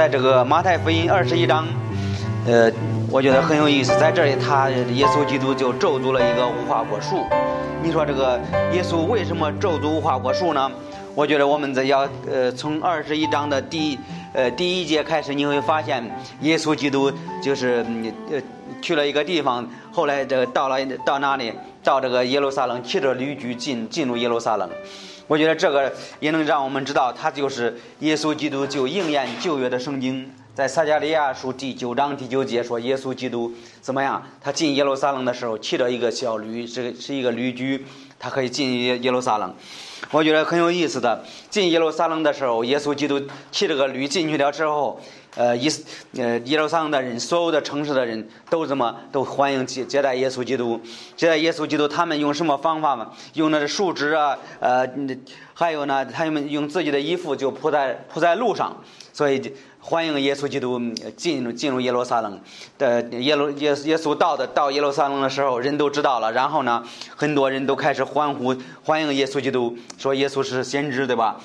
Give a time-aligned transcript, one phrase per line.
[0.00, 1.68] 在这个马太福音二十一章，
[2.46, 2.72] 呃，
[3.10, 3.92] 我觉得很有意思。
[4.00, 7.26] 在这里，他耶稣基督就咒诅了一个无花果树。
[7.82, 8.40] 你说这个
[8.72, 10.72] 耶稣为什么咒诅无花果树呢？
[11.14, 13.98] 我觉得我们在要呃从二十一章的第
[14.32, 16.02] 呃第一节开始，你会发现
[16.40, 17.84] 耶稣基督就是
[18.32, 18.40] 呃
[18.80, 21.52] 去了一个地方，后来这到了到哪里？
[21.84, 24.66] 到这个耶路撒冷，骑着驴驹进进入耶路撒冷。
[25.30, 34.20] 我觉得这个也能让我们知道，他就是耶稣基督，就应验旧约的圣经，在撒迦利亚书第九章第九节说，耶稣基督怎么样？
[34.40, 37.86] 他进耶路撒冷的时候，骑着一个小驴，是是一个驴驹，
[38.18, 39.54] 他可以进耶耶路撒冷。
[40.10, 43.22] 我觉得很有意思的，进耶路撒冷的时候，耶稣基督
[43.52, 45.00] 骑着个驴进去了之后。
[45.36, 45.70] 呃，耶
[46.16, 50.80] 呃耶路撒冷的人，所有的城市的人都怎么都欢迎接接待耶稣基督，
[51.16, 51.86] 接待耶稣基督。
[51.86, 53.12] 他们用什么方法嘛？
[53.34, 54.88] 用那个树枝啊，呃，
[55.54, 58.76] 还有呢，他们用自己的衣服就铺在铺在路上，
[59.12, 60.80] 所以欢迎耶稣基督
[61.16, 62.40] 进入进入耶路撒冷。
[62.76, 66.32] 的耶路耶耶稣到的到耶路撒冷的时候，人都知道了。
[66.32, 66.82] 然后呢，
[67.14, 71.40] 很多人都开始欢呼欢迎耶稣基督，说耶稣是先知，对吧？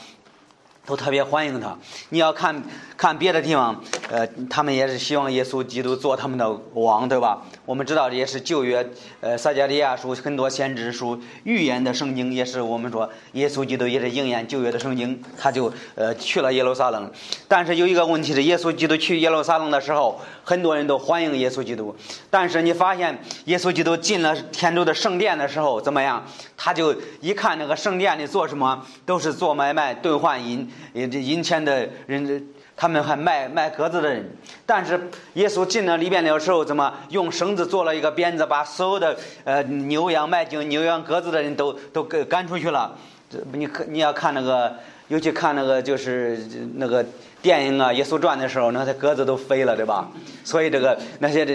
[0.86, 1.78] 都特别欢迎他。
[2.10, 2.64] 你要看
[2.96, 7.42] 看别的地方，呃，他们也是希望耶稣基督做他们的王，对吧？
[7.66, 8.88] 我们知道这也是旧约，
[9.22, 17.12] 呃，撒加利亚书很多先知书预言的圣经，也是我们说耶稣基督也是应验旧约的圣经，他就呃去了耶路撒冷。
[17.48, 21.96] 但是有一个问题是，耶稣基督去耶路撒冷的时候，很多人都欢迎耶稣基督。
[22.30, 26.24] 但是你发现耶稣基督进了天主的圣殿的时候，怎么样？
[26.56, 30.70] 他就一看那个圣殿里做什么，都是做买卖兑换银。
[30.94, 34.30] 也这银钱的人，他们还卖卖鸽子的人。
[34.66, 42.96] 但是耶稣进了里边的时候，怎么用绳子做了一个鞭子，把所有的呃牛羊卖进牛羊鸽子的人都都给赶出去了。
[43.30, 44.76] 这你可你要看那个，
[45.08, 46.40] 尤其看那个就是
[46.76, 47.06] 那个
[47.42, 50.10] 电影啊《耶稣传》的时候，那些鸽子都飞了，对吧？
[50.44, 51.46] 所以这个那些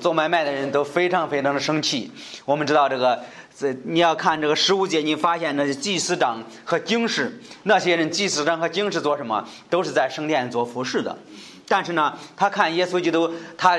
[0.00, 2.10] 做买卖的人都非常非常的生气。
[2.44, 3.20] 我们知道这个。
[3.60, 9.46] 这你要看这个十五节，你发现那些祭司长和经士，那些人祭司长和经士做什么？
[9.68, 11.18] 都是在圣殿做服侍的。
[11.68, 13.78] 但是呢，他看耶稣基督，他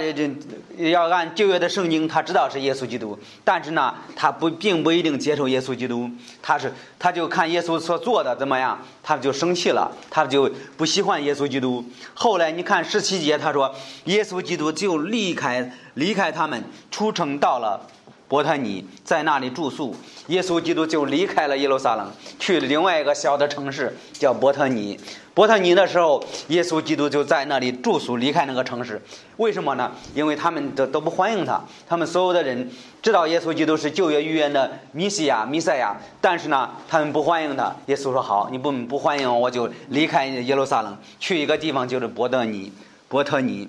[0.77, 3.17] 要按旧约的圣经，他知道是耶稣基督。
[3.43, 6.07] 但是呢，他不并不一定接受耶稣基督。
[6.43, 11.83] 他是他就看耶稣所做的怎么样，他就生气了，他就不喜欢耶稣基督。
[12.13, 13.73] 后来你看十七节，他说
[14.05, 17.87] 耶稣基督就离开离开他们，出城到了。
[18.31, 19.93] 伯特尼在那里住宿，
[20.27, 22.09] 耶稣基督就离开了耶路撒冷，
[22.39, 24.97] 去另外一个小的城市叫伯特尼。
[25.33, 29.01] 伯特尼的时候，耶稣基督就在那里住宿，离开那个城市。
[29.35, 29.91] 为什么呢？
[30.15, 32.71] 因为他们都都不欢迎他，他们所有的人
[33.01, 37.75] 知道耶稣基督是旧约预言的弥西亚、弥赛亚，但是呢，他们不欢迎他。
[37.87, 42.71] 耶稣说：“好，你不不欢迎我，我就离开耶路撒冷，去一个地方，就是伯特尼。
[43.09, 43.67] 伯特尼。”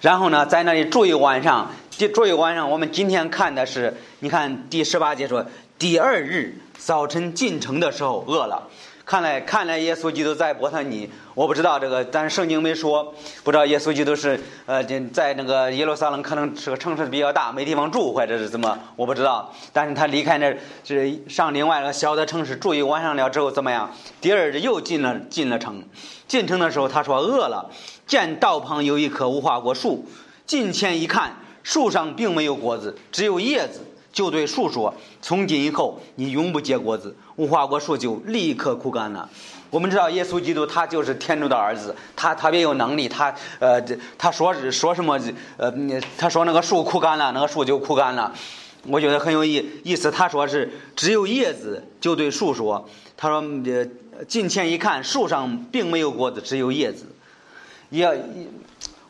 [0.00, 1.70] 然后呢，在那里住一晚上。
[1.96, 2.68] 住一晚上。
[2.68, 5.44] 我们今天看的是，你看第十八节说，
[5.78, 8.68] 第二日早晨进城的时候饿了。
[9.06, 11.08] 看来，看来耶稣基督在伯特尼。
[11.34, 13.14] 我不知道这个，但是圣经没说。
[13.42, 14.82] 不知道耶稣基督是呃，
[15.12, 18.78] 在那个耶路撒冷，可能是个城市比较大，没地方住，或者是怎么？
[18.96, 19.52] 我不知道。
[19.74, 23.94] 但是他离开那，是上另外一个小的城市住一晚上了之后怎么样？
[24.22, 25.84] 第二日又进了进了城。
[26.26, 27.70] 进城的时候，他说饿了。
[28.06, 30.06] 见道旁有一棵无花果树，
[30.46, 33.80] 近前一看，树上并没有果子，只有叶子。
[34.12, 39.28] 就对树说：“从今以后，你永不结果子。”无花果树就立刻枯干了。
[39.70, 43.08] 我们知道，耶稣基督他就是天主的儿子，他特别有能力。
[43.08, 43.82] 他呃，
[44.16, 45.18] 他说是说什么？
[45.56, 45.74] 呃，
[46.16, 48.32] 他说那个树枯干了，那个树就枯干了。
[48.86, 50.08] 我觉得很有意意思。
[50.12, 52.88] 他说是只有叶子，就对树说
[53.18, 57.06] ：“他说呃，近前一看，树上并没有果子，只有叶子。”
[57.90, 58.06] 也，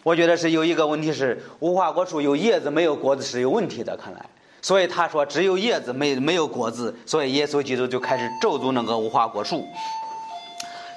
[0.04, 4.24] 我觉得是有一个问题是无花果树有叶子没有果子是有问题的，看来，
[4.60, 9.66] 所以他说只有叶子没没有果子，所以耶稣基督就开始咒诅那个无花果树。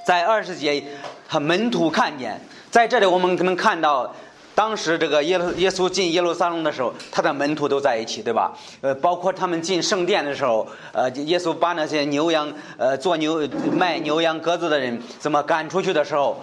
[0.06, 0.83] 在二十节，
[1.27, 2.39] 他门徒看见，
[2.69, 4.13] 在这里我们能看到，
[4.54, 8.53] 当时这个耶耶稣进耶路撒冷的时候，他的门徒都在一起，对吧？
[8.81, 16.38] 呃，包括他们进圣殿的时候，呃，耶稣把那些牛羊呃做牛卖牛羊鸽子的人怎么赶出去的时候。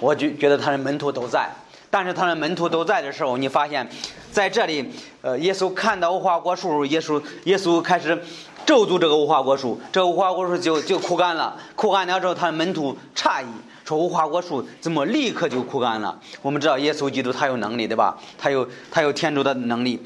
[0.00, 1.46] 我就觉得他的门徒都在，
[1.94, 3.88] 但是他的门徒都在的时候，你发现，
[4.32, 4.84] 在这里，
[5.22, 8.20] 呃，耶稣看到无花果树，耶稣耶稣开始
[8.66, 11.56] 咒诅这个无花果树，这无花果树就就枯干了。
[11.76, 13.46] 枯干了之后，他的门徒诧异，
[13.84, 16.20] 说无花果树怎么立刻就枯干了？
[16.42, 18.18] 我们知道耶稣基督他有能力，对吧？
[18.36, 20.02] 他有他有天主的能力，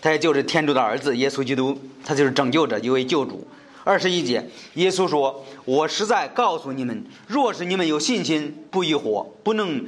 [0.00, 3.46] 他也就是天主的儿子，耶稣基督他就是拯救者，一位救主。
[3.84, 9.84] 二十一节，耶稣说：“我实在告诉你们，若是你们有信心，不疑惑，不能，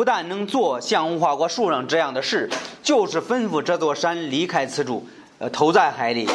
[0.00, 2.48] 不但能做像无花果树上这样的事，
[2.82, 5.06] 就是吩咐这座山离开此处，
[5.36, 6.26] 呃，投在海里，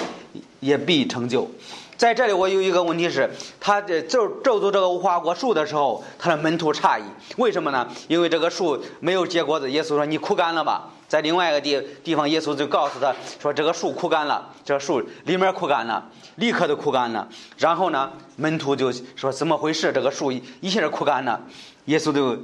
[0.59, 1.49] 也必成就。
[1.97, 3.27] 在这里，我有一个问题是，
[3.59, 7.03] 他这咒咒诅这个无花果树的时候，他的门徒诧异，
[7.37, 7.87] 为什么呢？
[8.07, 9.71] 因为这个树没有结果子。
[9.71, 17.27] 耶稣说：“你枯干了吧。”在另外一个地地方，耶稣就告诉他说：“这个树枯干了，这个树里面枯干了，立刻就枯干了。”
[17.57, 19.91] 然后呢，门徒就说：“怎么回事？
[19.91, 21.41] 这个树一下子枯干了？”
[21.85, 22.35] 耶稣就，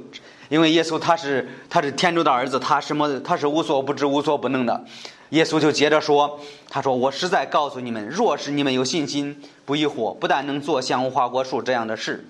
[0.52, 4.84] 因为耶稣他是他是天主的儿子，他什么他是无所不知、无所不能的。
[5.30, 6.38] 耶稣就接着说
[6.68, 9.34] ：“他说，我实在告诉你们，若是你们有信心，
[9.64, 12.26] 不疑惑，不但能做像无花果树这样的事，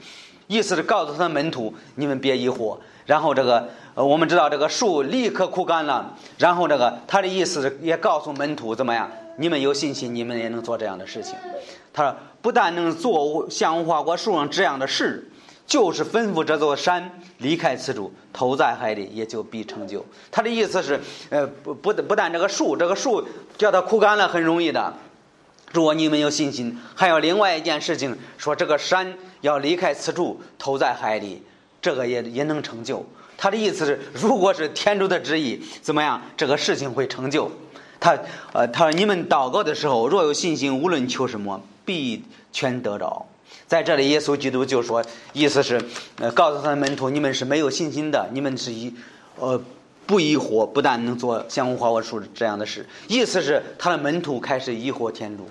[0.46, 2.78] 意思是告诉他的门徒，你们别疑惑。
[3.06, 6.16] 然后这个，呃，我们知道这个树立刻枯干了。
[6.38, 9.10] 然后这个他的意思是也告诉门徒怎么样？
[9.38, 11.34] 你们有信心，你们也能做这样的事情。
[11.92, 15.28] 他说，不但能做像无花果树上这样的事。”
[15.66, 20.04] 就是吩咐这座山离开此处，投在海里，也就必成就。
[20.30, 21.00] 他的意思是，
[21.30, 23.26] 呃，不不不但这个树，这个树
[23.56, 24.92] 叫它枯干了很容易的。
[25.72, 31.42] 如果你们有信心，还有另外一件事情，说这个山要离开此处，投在海里，
[31.80, 33.06] 这个也也能成就。
[33.38, 37.50] 他的意思是，如果是天主的旨意，怎么样，这个事情会成就。
[37.98, 38.18] 他
[38.52, 42.22] 呃，他说你们祷告的时候，若有信心，无论求什么，必
[42.52, 43.26] 全得着。
[43.66, 45.80] 在这里，耶稣基督就说，意思是，
[46.18, 48.94] 呃，告诉他的门徒，你们是没有信心的，你们是一，
[49.38, 49.60] 呃，
[50.06, 55.48] 不疑惑，不但能做像无花果树这样的事，意思是他的门徒开始疑惑天主。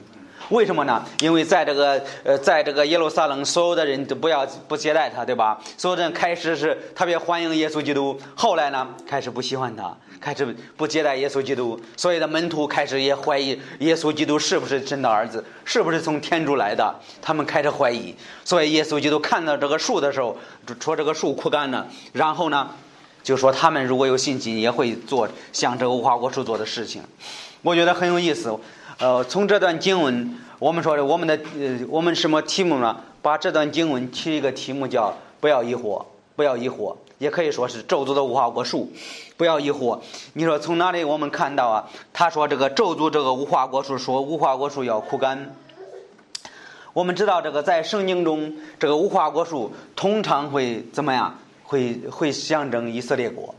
[0.52, 1.04] 为什么呢？
[1.22, 5.58] 因为在这个呃，在这个耶路撒冷，所有的人都不要不接待他，对吧？
[5.78, 10.46] 所有人开始是特别欢迎耶稣基督，后来呢，开始不喜欢他，开始
[10.76, 11.80] 不接待耶稣基督。
[11.96, 16.94] 所有的门徒开始也怀疑耶稣基督是不是真的儿子，是不是从天主来的？
[17.22, 18.14] 他们开始怀疑。
[18.44, 20.38] 所以耶稣基督看到这个树的时候，
[20.82, 22.70] 说这个树枯干了，然后呢，
[23.24, 27.02] 就说他们如果有信心，也会做像这个无花果树做的事情。
[27.62, 28.54] 我觉得很有意思。
[29.02, 32.96] 呃，从这段经文，我们说的我们的呃，我们什么题目呢？
[33.24, 36.06] 把这段经文起一个题目叫“不要疑惑，
[36.36, 38.92] 不要疑惑”，也可以说是咒诅的无花果树，
[39.38, 40.00] 不要疑惑。
[40.34, 41.90] 你说从哪里我们看到啊？
[42.14, 45.56] 他说这个咒诅这个无花果树，说无花果树要枯干。
[46.94, 51.40] 我们知道这个在圣经中，这个无花果树通常会怎么样？
[51.64, 53.56] 会会象征以色列国。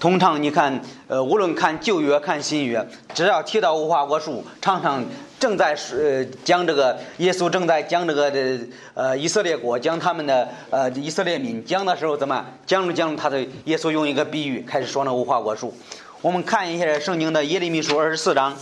[0.00, 5.04] 通常你看，呃，无论看旧约看新约，只要提到无花果树，常常
[5.38, 8.58] 正在呃讲这个耶稣正在讲这个的
[8.94, 15.76] 呃以色列国，讲他们的呃以色列民，讲的时候怎么讲着讲着他的耶稣用一个比喻开始说那无花果树。
[16.22, 18.56] 我们看一下圣经的耶利米书二十四章，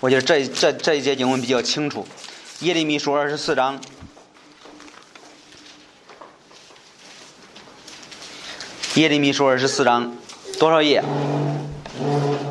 [0.00, 2.06] 我觉得这这这一节经文比较清楚。
[2.60, 3.78] 耶利米书二十四章。
[8.94, 10.16] 耶利米书二十四章。
[10.60, 11.02] 多少页？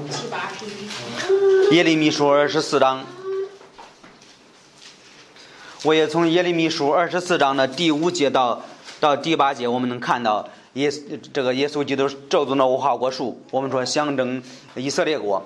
[0.09, 1.75] 七八十一。
[1.75, 3.05] 耶利米书二十四章，
[5.83, 8.63] 我也从耶利米书二十四章的第五节到
[8.99, 10.91] 到第八节，我们能看到耶
[11.31, 14.41] 这个耶稣基督咒诅的无花果树，我们说象征
[14.73, 15.45] 以色列国。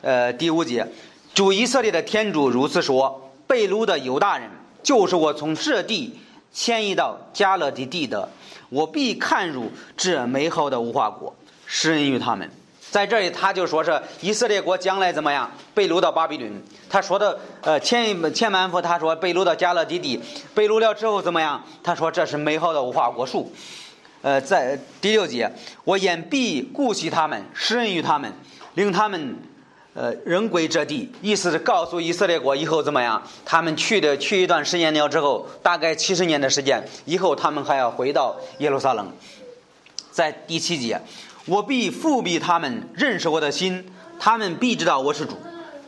[0.00, 0.90] 呃，第五节，
[1.34, 4.48] 主以色列的天主如此说：被掳的犹大人，
[4.82, 6.18] 就是我从这地
[6.54, 8.30] 迁移到加勒底地的，
[8.70, 11.34] 我必看入这美好的无花果。
[11.70, 12.50] 施恩于他们，
[12.90, 16.50] 在这里他就说是以色列国将来怎么样被掳到巴比伦。
[16.88, 20.18] 他说的呃前前半幅他说被掳到加勒底地，
[20.54, 21.62] 被掳了之后怎么样？
[21.84, 23.52] 他说这是美好的无花果树。
[24.22, 25.52] 呃，在第六节，
[25.84, 28.32] 我言必顾惜他们，施恩于他们，
[28.74, 29.36] 令他们
[29.92, 31.12] 呃人归这地。
[31.20, 33.22] 意思是告诉以色列国以后怎么样？
[33.44, 39.12] 他们去的去一段时间了之后，大概七十年的时间以后，他们还要回到耶路撒冷。
[40.10, 41.00] 在第七节。
[41.48, 43.82] 我必复辟他们认识我的心，
[44.20, 45.32] 他们必知道我是主，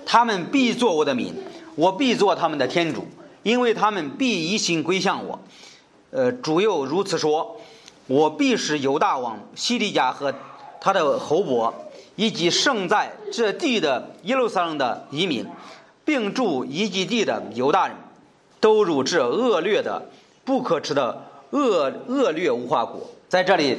[0.06, 1.34] 他们必做我的民，
[1.74, 3.06] 我必做他们的天主，
[3.42, 5.38] 因为他们必一心归向我。
[6.12, 7.60] 呃，主又如此说：
[8.06, 10.32] 我必使犹大王西利家和
[10.80, 11.74] 他的侯伯，
[12.16, 15.46] 以及剩在这地的耶路撒冷的移民，
[16.06, 17.94] 并住以基地的犹大人，
[18.60, 20.06] 都入这恶劣的、
[20.42, 23.10] 不可吃的恶恶劣无花果。
[23.28, 23.76] 在这里。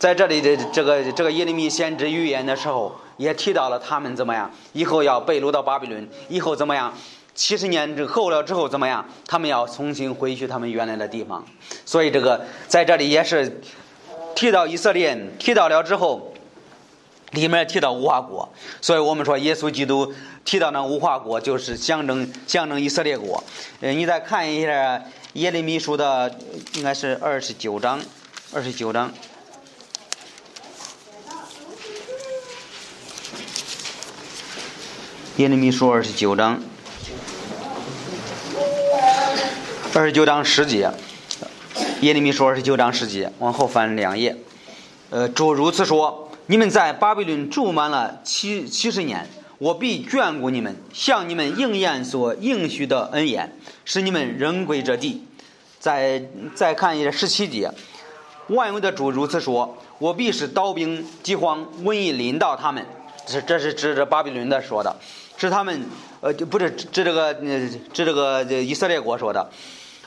[0.00, 6.90] 在这里的这个这个耶利米先知预言的时候，也提到了他们怎么样，以后要被掳到巴比伦，以后怎么样，
[7.34, 11.44] 七十年之后了之后怎么样，他们要重新回去他们原来的地方。
[11.84, 13.60] 所以这个在这里也是
[14.34, 16.32] 提到以色列，提到了之后，
[17.32, 18.48] 里面提到无花果，
[18.80, 20.10] 所以我们说耶稣基督
[20.46, 23.44] 提到那无花果就是象征象征以色列国。
[23.82, 25.04] 呃，你再看一下
[25.34, 26.34] 耶利米书的
[26.72, 28.00] 应该是二十九章，
[28.54, 29.12] 二十九章。
[35.40, 36.60] 耶利米书二十九章，
[39.94, 40.92] 二十九章十节，
[42.02, 44.36] 耶利米书二十九章十节，往后翻两页。
[45.08, 53.56] 呃，主如此说：你们在巴比伦住满了七七十年，我必眷顾你们，向你们应验所应许的恩言，
[53.86, 55.24] 使你们人归这地。
[55.78, 56.22] 再
[56.54, 57.72] 再看一下十七节，
[58.48, 62.84] 万有的主如此说：我必使刀兵、饥荒、瘟疫临到他们。
[63.26, 64.96] 这这是指着巴比伦的说的，
[65.40, 65.86] 是他们
[66.20, 69.48] 呃，不是指这个呃，指这个以色列国说的。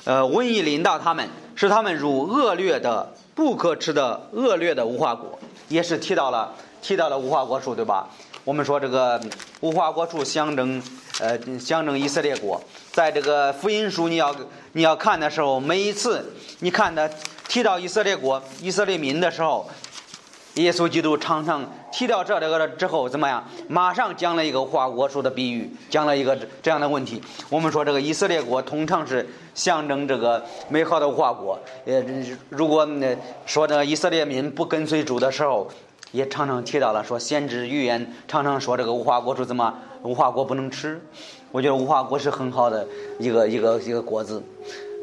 [0.04, 8.08] 呃，瘟疫临到他们，是他们如恶劣的、不可吃的恶劣的无花果，也是提到了提到了无花果树，对吧？
[8.44, 9.20] 我们说这个
[9.62, 10.80] 无花果树象征
[11.20, 12.62] 呃象征以色列国，
[12.92, 14.36] 在这个福音书你要
[14.74, 17.10] 你要看的时候，每一次你看的
[17.48, 19.68] 提到以色列国、以色列民的时候。
[20.56, 23.44] 耶稣基督常常提到这这个之后怎么样？
[23.68, 27.20] 马上讲了一个无花果树的比喻，讲了一个这样的问题。
[27.50, 31.58] 我们说这个以色列国通常是象征这个美好的无花果。
[31.86, 32.04] 呃，
[32.50, 32.88] 如果
[33.48, 35.68] 说这个以色列民不跟随主的时候，
[36.12, 41.02] 也常常提到了说先知预言常常说这个无花果树怎么无花果不能吃。
[41.52, 44.44] 我觉得无花果是很好的一个一个一个果子。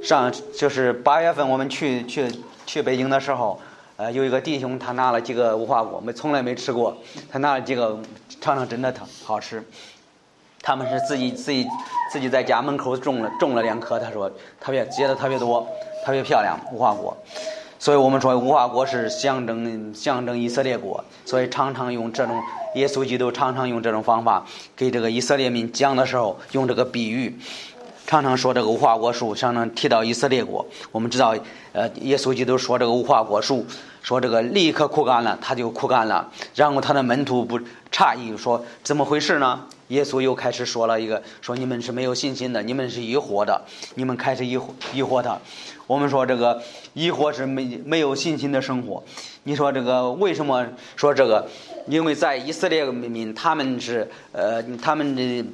[0.00, 2.30] 上就是八月份我们去去
[2.66, 3.58] 去北京的时候。
[4.00, 6.96] 呃，有一个弟兄，他拿了几个无花果，没从来没吃过。
[7.30, 8.00] 他拿了几个
[8.40, 9.62] 尝尝，真的特好吃。
[10.62, 11.66] 他们是自己自己
[12.10, 15.68] 自己在家门口种了种了两棵，他说特别结的特别多，
[16.02, 17.14] 特别漂亮无花果。
[17.78, 22.42] 所以我们说无花果是象征象征以色列国，所以常常用这种
[22.76, 27.38] 耶稣基督常常用这种方法给这个以色列民讲的时候，用这个比喻。
[28.10, 30.66] 常常说这个无花果树，常常提到以色列国。
[30.90, 31.32] 我们知道，
[31.72, 33.64] 呃，耶稣基督说这个无花果树，
[34.02, 36.28] 说这个立刻枯干了，他就枯干了。
[36.56, 37.56] 然后他的门徒不
[37.92, 39.64] 诧异，说怎么回事呢？
[39.90, 43.62] 耶稣又开始说了一个，说你们是没有信心的，你们是疑惑的，
[43.94, 45.38] 你们开始疑惑疑惑他。
[45.86, 46.60] 我们说这个
[46.94, 49.00] 疑惑是没没有信心的生活。
[49.44, 51.46] 你说这个为什么说这个？
[51.86, 55.44] 因为在以色列民，他们是呃，他们的。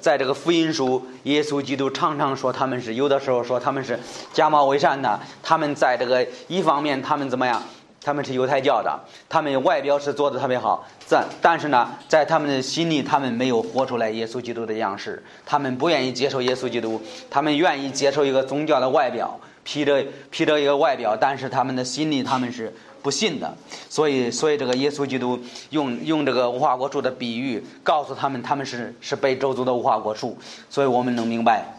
[0.00, 3.98] 在这个福音书，耶稣基督常常说他们是有的时候说他们是
[4.32, 5.18] 假冒伪善的。
[5.42, 7.62] 他们在这个一方面，他们怎么样？
[8.02, 15.20] 他们是犹太教的，他们外表是做的特别好，但但是呢，在他们的心里，他们没有活出来耶稣基督的样式。
[15.44, 22.72] 他们不愿意接受耶稣基督，他们愿意接受一个宗教的外表，披着披着一个外表，但是他们的心里他们是。
[23.06, 23.56] 不信的，
[23.88, 25.38] 所以，所以这个耶稣基督
[25.70, 30.36] 用用这个无花果树的比喻，告诉他们他们是是被咒诅的无花果树，
[30.68, 31.78] 所以我们能明白。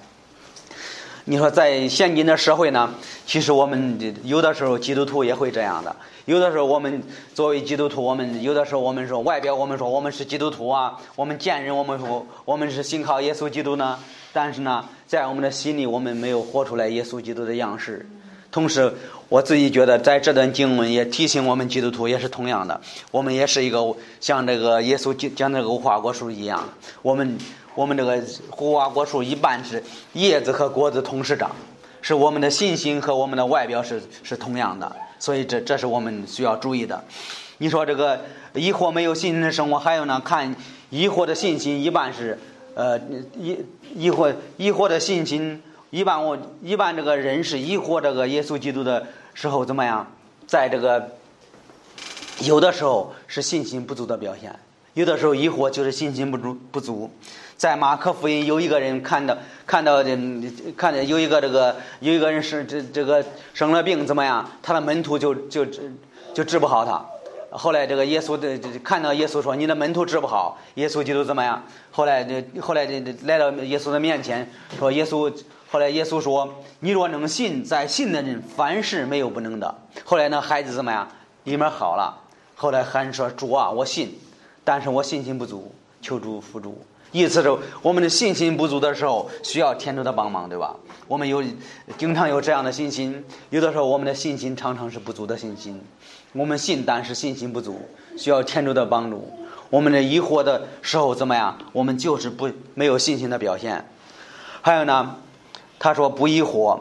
[1.25, 5.93] 你说在现今的社会呢，其实我们有的时候基督徒也会这样的，
[6.23, 7.03] 有的时候我们
[7.33, 13.99] 作为基督徒，我们有的时候我们说外表我们说我们是基督徒啊，我们见人我们说我们是信靠耶稣基督呢，
[14.31, 18.07] 但是呢，在我们的心里我们没有活出来耶稣基督的样式。
[18.49, 18.91] 同时，
[19.29, 22.79] 我自己觉得，在这段经文也提醒我们基督徒也是同样的，
[23.11, 26.67] 我们也是一个像这个耶稣讲这个无花果树一样，
[27.01, 27.37] 我们
[27.75, 28.23] 我们这个
[28.57, 31.51] 无花果树一半是叶子和果子同时长，
[32.01, 37.03] 是我们的信心和我们的外表是是同样的，所以这这是我们需要注意的。
[37.57, 38.21] 你说这个
[38.53, 40.21] 疑惑没有信心的生活，还有呢？
[40.23, 40.55] 看
[40.89, 42.39] 疑惑的信心一半是
[42.75, 42.97] 呃
[43.37, 43.57] 疑
[43.93, 45.61] 疑惑疑惑的信心。
[45.89, 50.05] 一般我一般这个人是疑惑这个耶稣基督的时候怎么样？
[50.45, 51.09] 在这个
[52.39, 54.53] 有的时候是信心不足的表现，
[54.93, 57.09] 有的时候疑惑就是信心不足不足。
[57.55, 60.17] 在马可福音有一个人看到看到的
[60.75, 64.49] 看见有一个这个有一个人是这这个生了病怎么样？
[64.61, 65.91] 他的门徒就就治
[66.33, 67.03] 就治不好他。
[67.49, 71.63] 后来这个耶稣的看到耶稣说你的门徒治不好，耶稣基督怎么样？
[71.91, 75.31] 后来这后来这来到耶稣的面前说耶稣。
[75.69, 81.07] 后来耶稣说：“你若能信，在信的人凡事没有不能的。”后来那孩子怎么样？
[81.43, 82.17] 立马好了。
[82.55, 84.17] 后来还说：“主啊，我信，
[84.63, 86.81] 但是我信心不足，求主辅助。”
[87.11, 90.75] 意思是，我们的信心不足的时候，需要天主的帮忙，对吧？
[91.07, 91.43] 我们有
[91.97, 95.81] 经常有这样的信心，有的时候我们的信心常常是不足的信心。
[96.33, 97.81] 我们信，但是信心不足，
[98.17, 99.29] 需要天主的帮助。
[99.69, 101.57] 我们的疑惑的时候怎么样？
[101.71, 103.85] 我们就是不没有信心的表现。
[104.61, 105.15] 还有呢？
[105.79, 106.79] 他说不疑惑，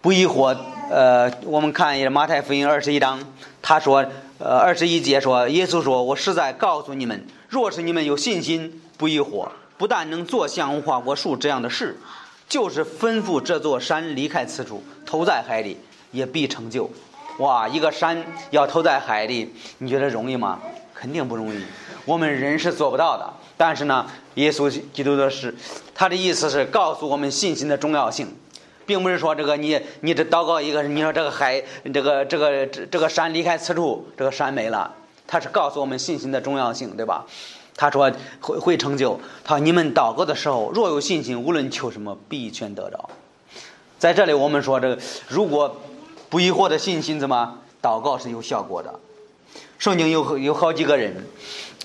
[0.00, 0.56] 不疑惑。
[0.90, 3.20] 呃，我们看一下马太福音二十一章，
[3.60, 4.04] 他说，
[4.38, 11.98] 呃，二十一节说，耶稣说：“我实在告诉你们，若是你们有信心，不疑惑，不但能做像无花果树这样的事，
[12.48, 15.76] 就是吩咐这座山离开此处，投在海里，
[16.10, 16.90] 也必成就。”
[17.38, 20.58] 哇，一个山要投在海里，你觉得容易吗？
[20.94, 21.62] 肯定不容易。
[22.04, 23.32] 我们人是做不到的。
[23.56, 25.54] 但是呢，耶稣基督的是，
[25.98, 28.28] 他的意思是告诉我们信心的重要性，
[28.86, 31.60] 并不是说这个你你这祷告一个，你说这个海
[31.92, 34.94] 这个这个这这个山离开此处，这个山没了。
[35.26, 37.26] 他是告诉我们信心的重要性，对吧？
[37.76, 39.18] 他说会会成就。
[39.42, 43.10] 他说你们祷告的时候，若有信心，无论求什么，必全得着。
[43.98, 45.80] 在这里，我们说这个如果
[46.30, 48.94] 不疑惑的信心，怎么祷告是有效果的？
[49.78, 51.26] 圣经有有好几个人。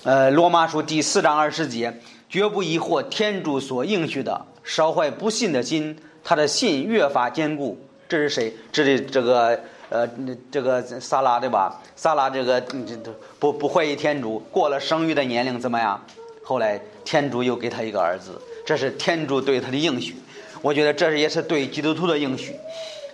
[0.04, 2.00] 呃，罗马书第四章二十节，
[2.34, 7.78] 绝不疑惑天主所应许的，烧坏不信的心，他的信越发坚固。
[8.08, 8.52] 这是谁？
[8.72, 9.56] 这里这个
[9.88, 10.04] 呃，
[10.50, 11.80] 这个萨拉对吧？
[11.94, 12.96] 萨拉这个这
[13.38, 16.04] 不不怀疑天主，过了生育的年龄怎么样？
[16.42, 18.32] 后来天主又给他一个儿子，
[18.66, 20.16] 这是天主对他的应许。
[20.60, 22.56] 我觉得这也是对基督徒的应许。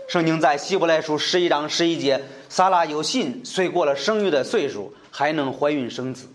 [0.09, 6.27] 圣经在希伯来书十一章十一节，萨拉有信，虽过了生育的岁数，还能怀孕生子。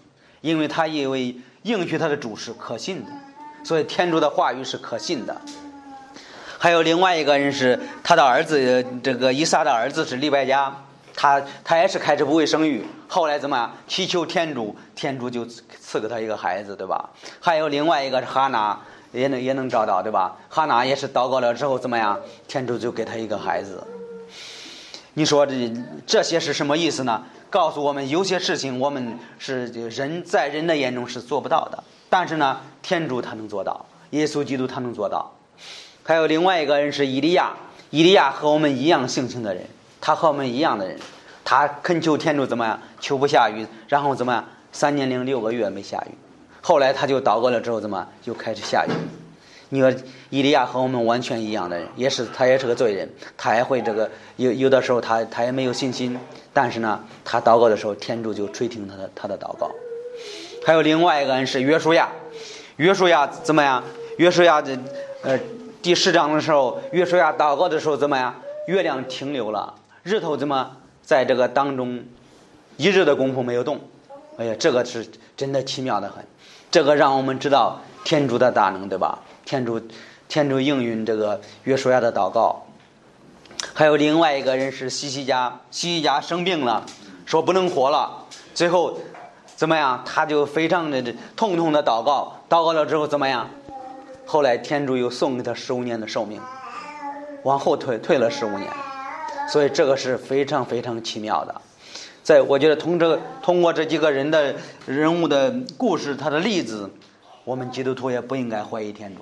[0.41, 3.11] 因为他因为应许他的主是可信的，
[3.63, 5.35] 所以天主的话语是可信的。
[6.59, 10.71] 还有另外一个人是他的儿子，这个伊撒的儿子是利百加，
[11.15, 13.71] 他他也是开始不会生育，后来怎么样？
[13.87, 17.09] 祈求天主，天主就赐给他一个孩子，对吧？
[17.39, 18.79] 还有另外一个是哈娜，
[19.11, 20.37] 也能也能找到，对吧？
[20.47, 22.19] 哈娜也是祷告了之后怎么样？
[22.47, 23.83] 天主就给他一个孩子。
[25.15, 25.73] 你说这
[26.05, 27.23] 这些是什么意思呢？
[27.55, 35.31] 告诉我们，有些事情我们是人在人的眼中是做不到的，但是呢，天主他能做到，耶稣基督他能做到。
[36.03, 37.55] 还有另外一个人是伊利亚，
[37.91, 39.65] 伊利亚和我们一样性情的人，
[40.01, 40.99] 他和我们一样的人，
[41.45, 44.43] 他恳求天主怎么样，求不下雨，然后怎么样，
[44.73, 46.15] 三年零六个月没下雨，
[46.59, 48.91] 后来他就祷告了之后怎么就开始下雨。
[49.69, 49.91] 你说
[50.29, 56.17] 伊利亚和我们完全一样的人，也是他也是个罪人，他也会这个有有的时候他他也没有信心，
[56.53, 59.71] 但是呢，他祷告的时候，天主就垂听他的他的祷告。
[60.65, 62.09] 还有另外一个人是约书亚，
[62.77, 63.83] 约书亚怎么样？
[64.17, 64.77] 约书亚的
[65.23, 65.37] 呃
[65.81, 68.35] 第十章的时候，约书亚祷告的时候怎么样？
[68.67, 69.73] 月亮停留了，
[70.03, 72.03] 日头怎么在这个当中
[72.77, 73.79] 一日的功夫没有动？
[74.37, 76.25] 哎呀，这个是真的奇妙的很，
[76.71, 79.19] 这个让我们知道天主的大能，对吧？
[79.45, 79.79] 天主，
[80.27, 82.65] 天主应允这个约书亚的祷告。
[83.73, 86.85] 还有另外一个人是西西家，西西家生病了，
[87.25, 88.25] 说不能活了。
[88.53, 88.99] 最后
[89.55, 90.03] 怎么样？
[90.05, 91.01] 他就非常的
[91.35, 93.49] 痛痛的祷告，祷告了之后怎么样？
[94.25, 96.41] 后来天主又送给他十五年的寿命，
[97.43, 98.69] 往后退退了十五年。
[99.47, 101.61] 所以这个是非常非常奇妙的。
[102.23, 104.55] 在我觉得通这个通过这几个人的
[104.87, 106.89] 人物的故事，他的例子，
[107.43, 109.21] 我们基督徒也不应该怀疑天主。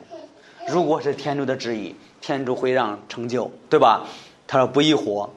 [0.67, 4.05] 如果是天主的旨意，天主会让成就，对吧？
[4.47, 5.29] 他说不疑惑，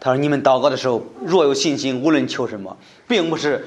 [0.00, 3.66] 他说你们祷告的时候若有信心，无论求什么，并不是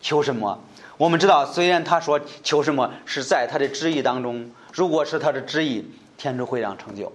[0.00, 0.58] 求什么。
[0.96, 5.84] 我们知道，虽然他说求什么是在他的旨意当中，如果是他的旨意，
[6.16, 7.12] 天主会让成就。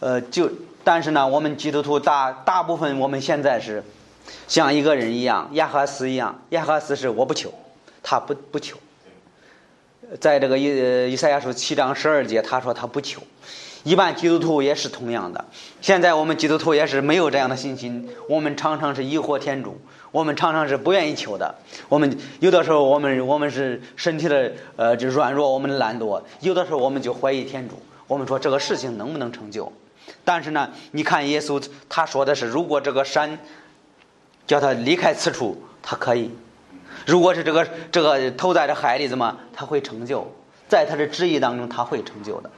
[0.00, 0.50] 呃，就
[0.84, 3.82] 但是呢，我们基督徒大大部分我们现在是
[4.46, 7.52] 像一个人一样，亚哈斯一样，亚哈斯是我不求，
[8.02, 8.76] 他不不求。
[10.20, 13.22] 在这个以以赛亚书七章十二节，他说他不求。
[13.84, 15.44] 一般基督徒也是同样的。
[15.80, 18.08] 现在我们基督徒也是没有这样的信心。
[18.28, 21.54] 我们常常是疑惑天主，我们常常是不愿意求的。
[21.88, 26.20] 我们有的时候，我们我们是身体的呃就软弱，我们懒惰。
[26.40, 27.80] 有的时候，我们就怀疑天主。
[28.06, 29.72] 我们说这个事情能不能成就？
[30.24, 33.38] 但是呢，你看耶稣他说的是，如果这个山
[34.46, 36.30] 叫他离开此处，他可以。
[37.08, 40.30] 如果是这个这个投在这海里，怎么他会成就？
[40.68, 42.50] 在他的旨意当中，他会成就的。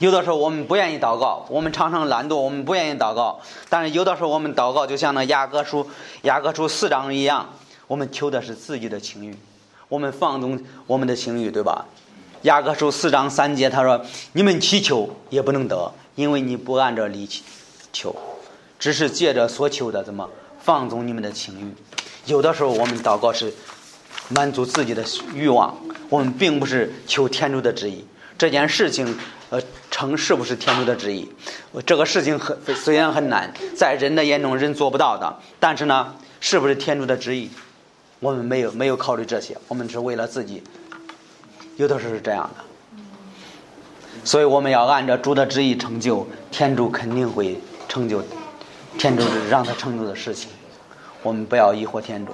[0.00, 3.40] 有的时候我们不愿意祷告，我们常常懒惰，我们不愿意祷告。
[3.68, 5.88] 但是有的时候我们祷告，就像那雅各书
[6.22, 7.48] 雅各书四章一样，
[7.86, 9.36] 我们求的是自己的情欲，
[9.88, 11.86] 我们放纵我们的情欲，对吧？
[12.42, 17.28] 雅各书四章三节他说：“你们祈求也不能得，因为你不按照理
[17.92, 18.12] 求，
[18.76, 21.72] 只是借着所求的怎么放纵你们的情欲。”
[22.26, 23.52] 有的时候，我们祷告是
[24.28, 25.04] 满足自己的
[25.34, 25.76] 欲望，
[26.08, 28.04] 我们并不是求天主的旨意。
[28.38, 29.16] 这件事情，
[29.50, 31.28] 呃，成是不是天主的旨意？
[31.84, 37.50] 这个事情很虽然很难，在人的眼中人做不到的，但是呢，是不是天主的旨意？
[38.20, 40.62] 我们没有没有考虑这些，我们是为了自己。
[41.76, 43.00] 有的时候是这样的，
[44.24, 48.22] 所以我们要按照主的旨意成就，天主肯定会成就，
[48.98, 50.50] 天主让他成就的事情。
[51.22, 52.32] 我们不要疑惑天主。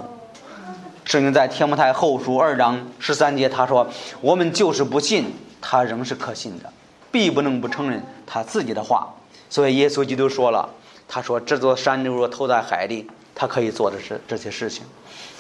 [1.05, 3.89] 圣经在《天目台后书》二章十三节，他说
[4.21, 5.27] ：“我们就是不信，
[5.61, 6.73] 他仍是可信的，
[7.11, 9.15] 必不能不承认他自己的话。”
[9.51, 10.69] 所以耶稣基督说了
[11.09, 14.85] ：“他说这座山如果投在海里，他可以做的是这些事情，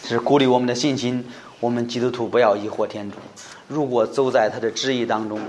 [0.05, 1.25] 是鼓励我们的信心。
[1.61, 3.17] 我们基督徒不要疑惑天主，
[3.67, 5.41] 如果走在他的旨意当中，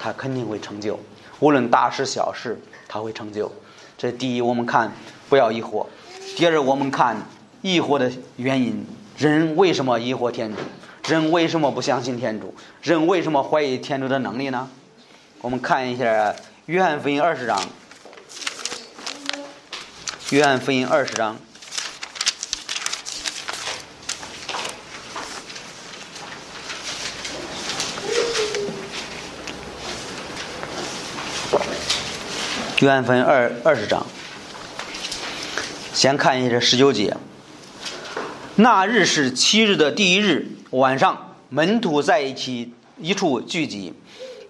[0.00, 0.98] 他肯定会成就。
[1.40, 3.52] 无论大事小事，他会成就。
[3.96, 4.90] 这第一，我们看
[5.28, 5.86] 不要疑惑；
[6.36, 7.16] 第二，我们看
[7.62, 8.86] 疑惑的原因。
[9.16, 10.58] 人为什么疑惑天主？
[11.08, 12.54] 人为什么不相信天主？
[12.82, 14.68] 人为什么怀疑天主的能力呢？
[15.40, 16.32] 我们看一下
[16.66, 17.60] 《约翰福音》二十章，
[20.30, 21.36] 《约翰福音》二十章。
[32.80, 34.06] 约翰福音二二十章，
[35.92, 37.16] 先看一下这十九节。
[38.60, 43.94] 那日是七日的第一日晚上，门徒在一起一处聚集，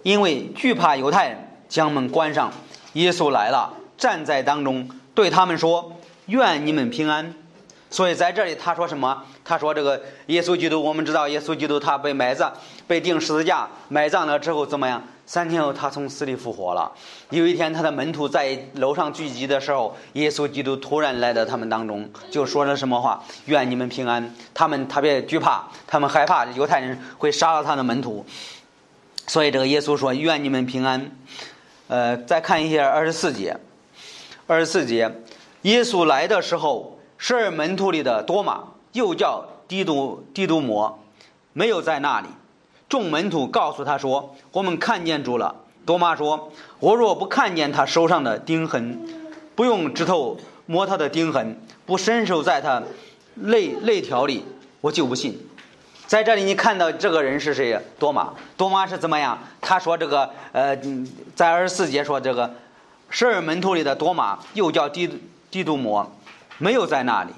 [0.01, 2.51] 因为惧怕犹太人，将门关上。
[2.93, 5.95] 耶稣来了，站在当中，对他们说
[6.25, 7.35] ：“愿你们平安。”
[7.91, 9.25] 所以在这里他说什么？
[9.45, 12.51] 他说：“这个耶稣基督，我们知道耶稣基督他被埋葬，
[12.87, 15.03] 被钉十字架，埋葬了之后怎么样？
[15.29, 16.91] 三天后他从死里复活了。
[17.29, 23.23] 有一天他的门徒在楼上聚集的时候，耶稣基督突然来到他们当中，就说了什么话？
[23.45, 24.33] 愿你们平安。
[24.55, 28.25] 他们特别惧怕，他们害怕犹太人会杀了他的门徒，
[29.27, 31.11] 所以这个耶稣说：愿你们平安。
[31.89, 33.55] 呃，再看一下二十四节，
[34.47, 35.11] 二十四节，
[35.61, 36.97] 耶稣来的时候。
[37.19, 38.63] 十二门徒里的多马，
[38.93, 40.97] 又叫低度低度摩，
[41.53, 42.29] 没有在那里。
[42.89, 48.99] 众门徒告诉他说：“我们看见主了。”多玛说：“我若不看见他手上的钉痕，
[49.55, 52.81] 不用指头摸他的钉痕，不伸手在他
[53.35, 54.43] 肋肋条里，
[54.81, 55.39] 我就不信。”
[56.07, 57.79] 在这里，你看到这个人是谁？
[57.99, 58.33] 多玛。
[58.57, 59.37] 多玛是怎么样？
[59.61, 60.75] 他说：“这个呃，
[61.35, 62.51] 在二十四节说这个
[63.09, 65.21] 十二门徒里的多玛，又叫低
[65.51, 66.11] 低度摩。”
[66.61, 67.31] 没有在那里，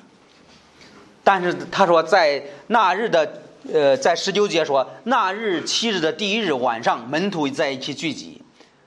[1.23, 8.41] 但是他说在那日的呃，在十九节说那日七日的第一日晚上，门徒在一起聚集，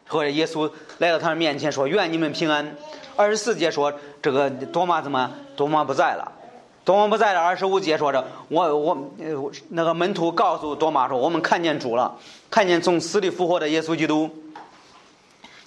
[0.09, 2.77] 或者耶稣来到他们面前说愿你们平安。
[3.15, 6.33] 二十四节说这个多玛怎么多玛不在了，
[6.85, 7.41] 多玛不在了。
[7.41, 9.11] 二十五节说着我我
[9.69, 12.19] 那个门徒告诉多玛说我们看见主了，
[12.51, 14.29] 看见从死里复活的耶稣基督。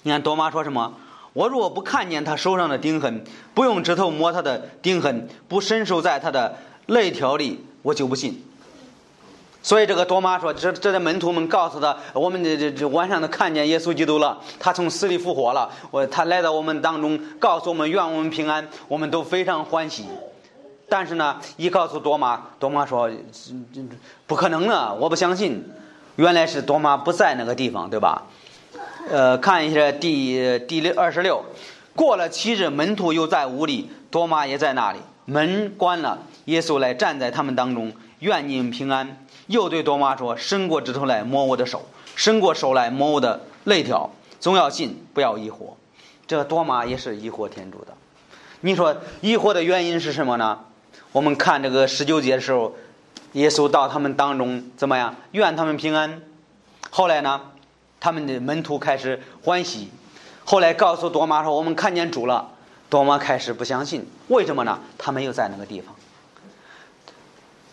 [0.02, 0.94] 你看多玛说什么？
[1.32, 8.44] 我若不看见他手上的钉痕，不用指头摸他的钉痕，不伸手在他的肋条里，我就不信。
[9.62, 15.68] 所以这个多妈说：“这这的门徒们告诉他，我们这这这晚上都看见耶稣基督了，他从死里复活了。
[15.90, 20.06] 我他来到我们当中，告诉我们愿我们平安，我们都非常欢喜。
[20.88, 23.10] 但是呢，一告诉多妈，多妈说
[24.26, 25.64] 不可能的，我不相信。
[26.16, 28.22] 原来是多妈不在那个地方，对吧？”
[29.10, 31.42] 呃，看一下第第六二十六，
[31.94, 39.24] 过了七日，门徒又在屋里，多玛也在那里，门关了，耶稣来站在他们当中，愿你们平安。
[39.48, 45.74] 又对多玛说：“伸过指头来摸我的手，伸过手来摸我的肋条，总要信，不要疑惑。”
[46.26, 47.94] 这多玛也是疑惑天主的。
[48.60, 50.60] 你说疑惑的原因是什么呢？
[51.12, 52.74] 我们看这个十九节的时候，
[53.32, 55.16] 耶稣到他们当中怎么样？
[55.32, 56.22] 愿他们平安。
[56.90, 57.40] 后来呢？
[58.00, 59.88] 他们的门徒开始欢喜，
[60.44, 62.52] 后来告诉多玛说：“我们看见主了。”
[62.88, 64.78] 多玛开始不相信，为什么呢？
[64.96, 65.94] 他没有在那个地方，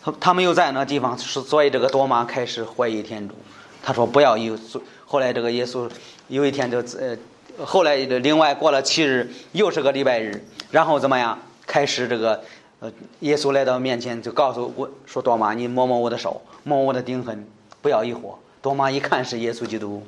[0.06, 3.34] 他他们又在那地方，所以这个多玛开始怀疑天主。
[3.82, 4.56] 他说：“不要有。”
[5.04, 5.90] 后来这个耶稣
[6.28, 7.16] 有一天就呃，
[7.64, 11.36] 后来另外过了七日，又是个礼拜日，然后怎么样？
[11.66, 12.40] 开始这个
[12.78, 17.44] 呃，耶稣来到面前就告诉我说：“多玛，你摸摸我的手，摸我的钉痕，
[17.82, 20.04] 不要疑惑。”多玛一看是耶稣基督，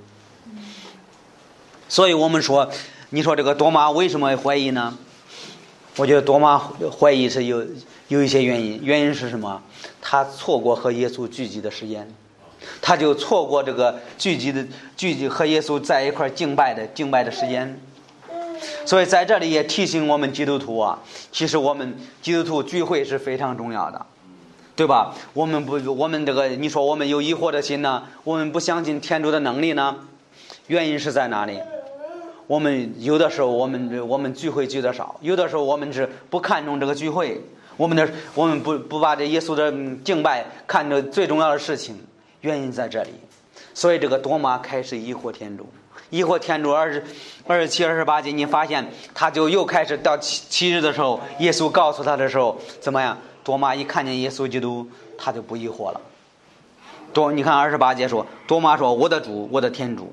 [1.88, 2.70] 所以我们说，
[3.10, 4.96] 你说这个多玛为什么怀疑呢？
[5.98, 6.56] 我觉得多玛
[6.96, 7.66] 怀疑是有
[8.06, 9.60] 有一些原因，原因是什么？
[10.00, 12.08] 他错过和耶稣聚集的时间，
[12.80, 14.64] 他就错过这个聚集的
[14.96, 17.80] 聚集和耶稣在一块敬拜的敬拜的时间。
[18.86, 21.00] 所以在这里也提醒我们基督徒啊，
[21.32, 24.06] 其实我们基督徒聚会是非常重要的。
[24.76, 25.12] 对吧？
[25.34, 28.04] 我们不，我们这个，你说我们有疑惑的心呢？
[28.22, 29.96] 我们不相信天主的能力呢？
[30.68, 31.58] 原因是在哪里？
[32.48, 37.40] 我们有的时候，我们我们聚会聚的少；有的时候，我们是不看重这个聚会。
[37.76, 39.70] 我们的我们不不把这耶稣的
[40.02, 41.96] 敬拜看作最重要的事情。
[42.40, 43.10] 原因在这里。
[43.74, 45.66] 所以这个多玛开始疑惑天主，
[46.10, 47.04] 疑惑天主二十
[47.46, 48.84] 二十七、二十八节，你发现
[49.14, 53.16] 他就又开始到七七日的时候，耶稣告诉他的时候，怎么样？
[53.44, 56.00] 多玛一看见耶稣基督，他就不疑惑了。
[57.12, 60.12] 多，你看二十八节说，多玛说：“我的主，我的天主。”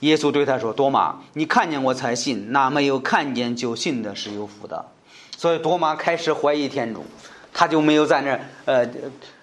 [0.00, 4.84] 耶稣对他说：“多玛，你看见我才信，那没有看见就信的是有福的。”
[5.36, 7.04] 所以多马开始怀疑天主，
[7.52, 8.38] 他就没有在那。
[8.64, 8.86] 呃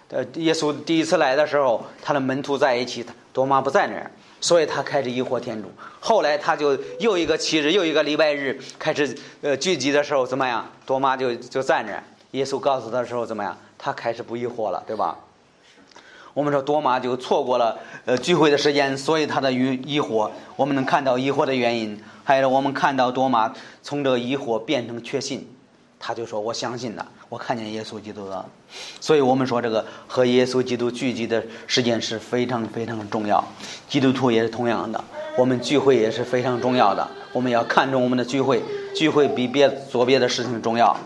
[0.10, 5.72] 呃，耶稣第一次来的时候，他的门徒在一起，多马不在那儿，所以他开始疑惑天主。
[6.00, 10.70] 后来他就又一个七日，又一个礼拜日开始呃聚集的时候，怎么样？
[10.86, 12.04] 多马就就在那。
[12.38, 13.58] 耶稣告诉他的时候，怎么样？
[13.78, 15.18] 他开始不疑惑了，对吧？
[16.34, 22.00] 我们说多马就错过了呃聚会的时间，所以他的疑疑惑，我们能看到疑惑的原因。
[22.24, 25.48] 还有我们看到多马从这个疑惑变成确信，
[26.00, 28.46] 他就说我相信了，我看见耶稣基督了。
[29.00, 33.44] 所以我们说这个和耶稣基督聚集的时间是非常非常重要。
[33.88, 35.04] 基督徒也是同样的，
[35.38, 37.08] 我们聚会也是非常重要的。
[37.32, 38.64] 我们要看重我们的聚会，
[38.96, 40.98] 聚会比别做别的事情重要。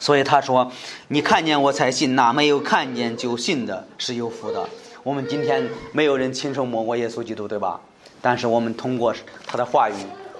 [0.00, 0.72] 所以他说
[1.08, 4.68] ：“你看见我才信，那没有看见就信的是有福的。”
[5.04, 7.80] 我们今天没有人亲手摸过耶稣基督，对吧？
[8.20, 9.14] 但是我们通过
[9.46, 9.94] 他的话语，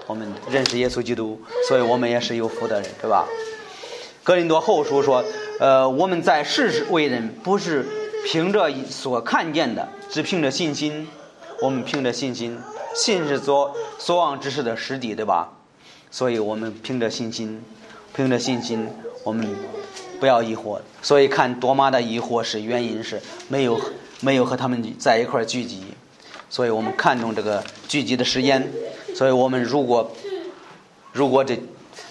[0.07, 3.25] 我们认识耶稣基督，所以我们也是有福的人，对吧？
[4.23, 5.23] 格林多后书说
[5.59, 7.85] ：“呃，我们在世为人，不是
[8.25, 11.07] 凭着所看见的，只凭着信心。
[11.59, 12.57] 我们凭着信心，
[12.95, 15.49] 信是所所望之事的实底，对吧？
[16.11, 17.63] 所以我们凭着信心，
[18.21, 18.87] 凭着信心。”
[19.23, 19.47] 我们
[20.19, 23.79] 不要疑惑，所以看多妈的疑惑是原因是没有
[24.19, 25.83] 没有和他们在一块聚集，
[26.49, 28.67] 所以我们看重这个聚集的时间，
[29.13, 30.11] 所以我们如果
[31.11, 31.55] 如果这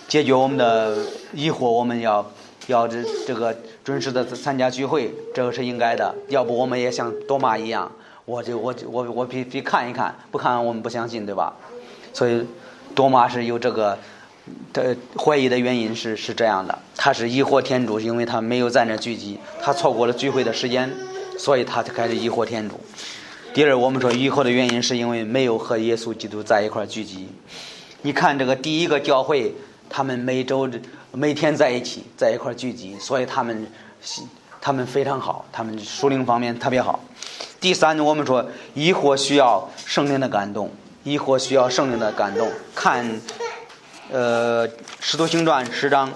[0.06, 0.98] 解决我们的
[1.32, 2.24] 疑惑，我们要
[2.68, 6.14] 要这这个准时的参加聚会，这个是应该的。
[6.28, 7.90] 要不我们也像多妈一样，
[8.24, 11.56] 我就我我我必必看一看，不看我们不相信，对吧？
[12.12, 12.46] 所以
[12.94, 13.98] 多妈是有这个。
[14.72, 20.90] 的怀疑的原因是是这样的，他是疑惑天主，因为他没有在那聚集，他错过了聚会的时间，
[21.38, 22.80] 所以他才开始疑惑天主。
[23.52, 27.28] 第二，我们说疑惑的原因是因为没有和耶稣基督在一块聚集。
[28.02, 29.52] 你看这个第一个教会，
[29.88, 30.70] 他们每周
[31.12, 33.66] 每天在一起，在一块聚集，所以他们
[34.60, 37.00] 他们非常好，他们属灵方面特别好。
[37.60, 40.70] 第三，我们说疑惑需要圣灵的感动，
[41.02, 43.20] 疑惑需要圣灵的感动，看。
[44.12, 44.68] 呃，
[44.98, 46.08] 《使徒行传》十章，《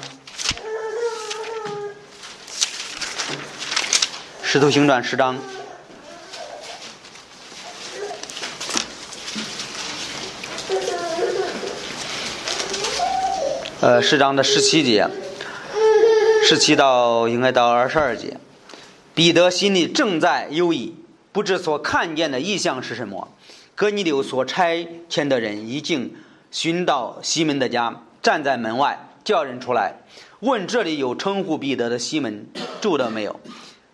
[4.43, 5.39] 使徒行传》十章，
[13.81, 15.09] 呃，十章的十七节，
[16.43, 18.41] 十七到应该到二十二节。
[19.15, 20.97] 彼得心里正在犹疑，
[21.31, 23.29] 不知所看见的异象是什么。
[23.77, 26.17] 哥尼流所差遣的人已经。
[26.55, 29.95] 寻到西门的家，站在门外，叫人出来，
[30.39, 32.47] 问这里有称呼彼得的西门
[32.81, 33.41] 住的没有？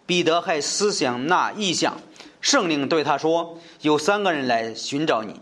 [0.05, 1.99] 彼得还思想那异象，
[2.43, 5.41] 圣灵对他说：“有三个人来寻找你，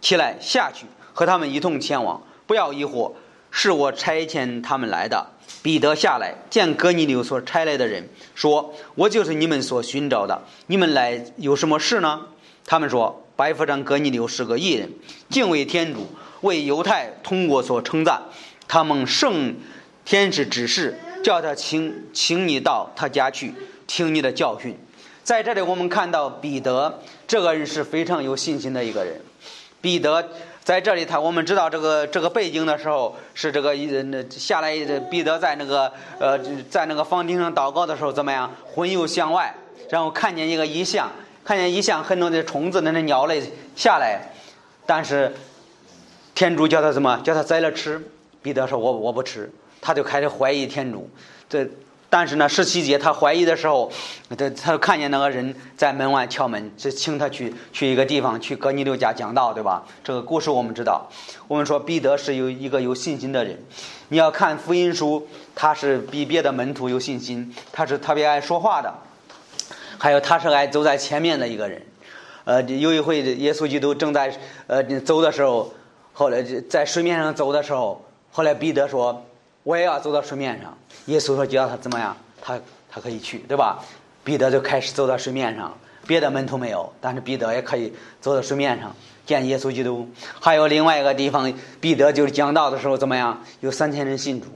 [0.00, 3.14] 起来下去，和他们一同前往，不要疑惑，
[3.50, 5.26] 是我差遣他们来的。”
[5.62, 12.26] 彼得下来见哥尼流所差来的人，说：“我就是你们所寻找的，你们来有什么事呢？”
[12.64, 14.92] 他们说：“白夫长哥尼流是个异人，
[15.28, 16.06] 敬畏天主。”
[16.42, 18.22] 为犹太通过所称赞，
[18.66, 19.54] 他们圣
[20.04, 23.54] 天使指示，叫他请请你到他家去
[23.86, 24.76] 听你的教训。
[25.22, 29.20] 在这里，我们看到彼得这个人是非常有信心的一个人。
[29.80, 30.30] 彼得
[30.64, 34.74] 在这里，他我们知道这个这个背景的时候是这个那下来，
[35.10, 36.38] 彼得在那个呃
[36.70, 38.50] 在那个房顶上祷告的时候怎么样？
[38.66, 39.54] 魂游向外，
[39.90, 41.10] 然后看见一个异象，
[41.44, 43.42] 看见异象很多的虫子、那些鸟类
[43.76, 44.32] 下来，
[44.86, 45.34] 但是。
[46.40, 47.20] 天主叫他什么？
[47.22, 48.02] 叫他摘了吃。
[48.40, 51.06] 彼得说：“我我不吃。”他就开始怀疑天主。
[51.50, 51.68] 这
[52.08, 53.92] 但是呢，十七节他怀疑的时候，
[54.38, 59.84] 他他看见那个人在门外敲门，就请他去去一个地方去哥尼流家讲道，对吧？
[60.02, 61.06] 这个故事我们知道。
[61.46, 63.62] 我们说彼得是有一个有信心的人。
[64.08, 68.90] 你要看福音书，他是比别的门徒有信心，他是特别爱说话的，
[69.98, 71.82] 还有他是爱走在前面的一个人。
[72.46, 74.34] 呃，有一回耶稣基督正在
[74.68, 75.70] 呃走的时候。
[76.12, 79.24] 后来在水面上走的时候，后来彼得说
[79.64, 82.16] ：“我也要走到水面上。”耶稣说：“叫他怎么样？
[82.40, 82.58] 他
[82.90, 83.82] 他可以去，对吧？”
[84.22, 88.94] 彼得就开始走到水面上，别的门徒没有，但是彼得也可以走到水面上
[89.24, 90.06] 见耶稣基督。
[90.38, 93.42] 还有另外一个地方，彼得就是讲道的时候怎么样？
[93.60, 94.48] 有三千人信主。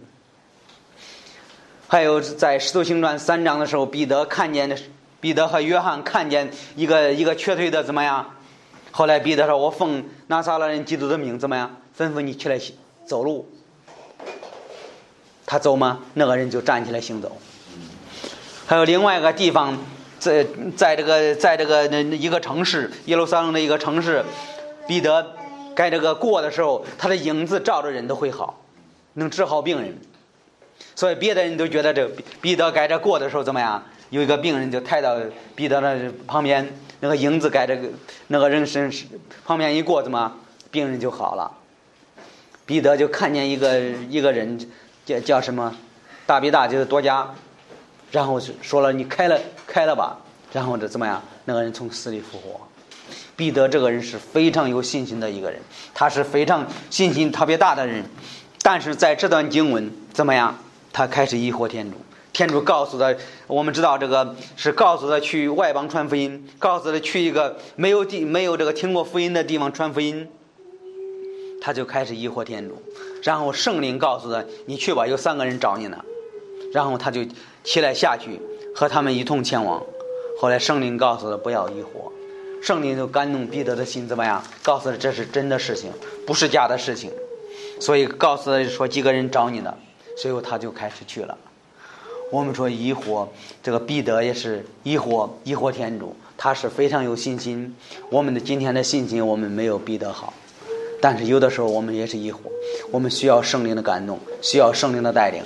[1.88, 4.76] 还有在使徒行传三章的时候，彼得看见的
[5.20, 8.34] 彼得和约翰看见一个一个瘸腿的怎么样？
[8.96, 11.68] 后来彼得说：“我奉拿撒勒人基督的命，怎么样？
[11.98, 12.56] 吩咐你起来
[13.04, 13.50] 走路。
[15.44, 15.98] 他走吗？
[16.14, 17.36] 那个人就站起来行走。
[18.66, 19.76] 还有另外一个地方，
[20.20, 24.24] 在在这个在这个那一个城市耶路撒冷的一个城市，
[24.86, 25.34] 彼得
[25.74, 28.62] 该这个过的时候，他的影子照着人都会好。
[29.14, 29.98] 能治好病人。
[30.94, 32.08] 所以别的人都觉得这
[32.40, 33.84] 彼得该这过的时候怎么样？
[34.14, 35.18] 有一个病人就抬到
[35.56, 37.76] 彼得的旁边，那个影子该着
[38.28, 38.88] 那个人身
[39.44, 40.32] 旁边一过，怎么
[40.70, 41.50] 病人就好了？
[42.64, 44.56] 彼得就看见一个一个人
[45.04, 45.74] 叫叫什么
[46.26, 47.28] 大比大就是多加，
[48.12, 50.16] 然后说了你开了开了吧，
[50.52, 51.20] 然后这怎么样？
[51.46, 52.60] 那个人从死里复活。
[53.34, 55.60] 彼得这个人是非常有信心的一个人，
[55.92, 58.04] 他是非常信心特别大的人，
[58.62, 60.56] 但是在这段经文怎么样？
[60.92, 61.96] 他开始疑惑天主，
[62.34, 63.14] 天主告诉他，
[63.46, 70.28] 我们知道这个是告诉他去外邦传福音，告诉他去一个没有地没有这个听过福音的地方传福音，
[71.62, 72.82] 他就开始疑惑天主，
[73.22, 76.04] 然后圣灵告诉他，你去吧，有三个人找你呢，
[76.72, 77.20] 然后他就
[77.62, 78.40] 起来下去
[78.74, 79.80] 和他们一同前往，
[80.40, 82.10] 后来圣灵告诉他不要疑惑，
[82.60, 84.42] 圣灵就感动彼得的心怎么样？
[84.64, 85.92] 告诉他这是真的事情，
[86.26, 87.12] 不是假的事情，
[87.78, 89.72] 所以告诉他说几个人找你呢？
[90.16, 91.38] 随后他就开始去了。
[92.34, 93.28] 我们说疑惑，
[93.62, 97.72] 这个彼得也是疑惑，疑惑天主，他是非常有信心。
[98.10, 100.34] 我们的今天的信心，我们没有彼得好，
[101.00, 102.38] 但是有的时候我们也是疑惑，
[102.90, 105.44] 我们需要圣灵的感动，需要圣灵的带领。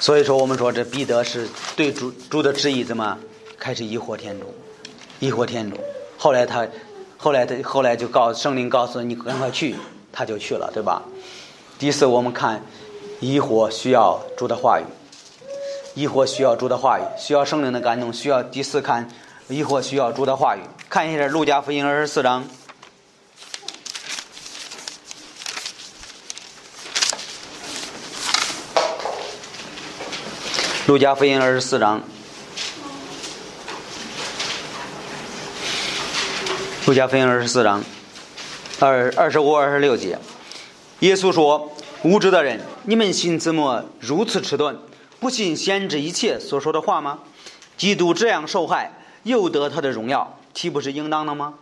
[0.00, 3.16] 所以说，我们说这彼得是对主主的旨意怎么
[3.56, 4.46] 开始疑惑天主，
[5.20, 5.76] 疑惑天主。
[6.16, 6.66] 后来他，
[7.16, 9.76] 后来他后来就告圣灵告诉你赶快去。
[10.10, 11.00] 他就去了，对吧？
[11.78, 12.60] 第四，我们看
[13.20, 14.84] 疑惑需要主的话语，
[15.94, 19.08] 疑惑需要主的话语，需要圣灵的感动，需要第四看
[19.48, 20.60] 疑惑需要主的话语。
[20.88, 22.44] 看一下《路加福音》二十四章，
[30.86, 32.00] 《路加福音》二十四章，
[36.86, 37.82] 《路加福音》二十四章。
[38.80, 40.16] 二二十五、二十六节，
[41.00, 41.72] 耶稣说
[42.04, 44.76] ：“无知的人，你们心怎么如此迟钝？
[45.18, 47.18] 不信先知一切所说的话吗？
[47.76, 48.92] 基督这样受害，
[49.24, 51.54] 又得他的荣耀，岂不是应当的吗？”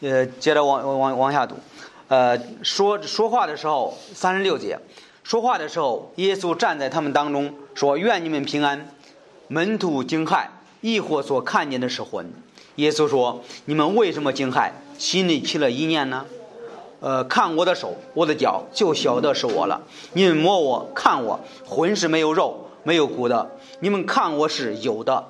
[0.00, 1.56] 呃，接着往往往下读，
[2.06, 4.78] 呃，说说话的时候，三十六节，
[5.24, 8.88] 说话的时候，耶稣站在他们当中，说：“愿你们平安。”
[9.48, 10.46] 门徒惊骇，
[10.82, 12.32] 疑惑所看见的是魂。
[12.76, 16.26] 耶稣说：“你们为什么惊骇？”心里起了一念呢，
[17.02, 19.82] 呃，看我的手，我的脚，就晓得是我了。
[20.12, 23.50] 你们摸我，看我，魂是没有肉，没有骨的。
[23.80, 25.24] 你们看我是有的。